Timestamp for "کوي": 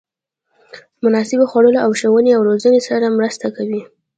3.55-3.81